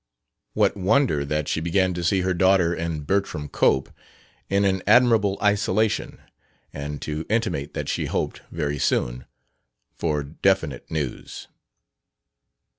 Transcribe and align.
What 0.55 0.75
wonder 0.75 1.23
that 1.25 1.47
she 1.47 1.59
began 1.61 1.93
to 1.93 2.03
see 2.03 2.21
her 2.21 2.33
daughter 2.33 2.73
and 2.73 3.05
Bertram 3.05 3.47
Cope 3.49 3.91
in 4.49 4.65
an 4.65 4.81
admirable 4.87 5.37
isolation 5.43 6.19
and 6.73 6.99
to 7.03 7.23
intimate 7.29 7.75
that 7.75 7.87
she 7.87 8.07
hoped, 8.07 8.41
very 8.49 8.79
soon, 8.79 9.25
for 9.93 10.23
definite 10.23 10.89
news? 10.89 11.49